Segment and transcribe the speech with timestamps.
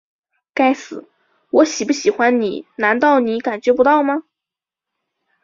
[0.55, 1.07] 该死，
[1.51, 4.23] 我喜不喜欢你难道你感觉不到吗?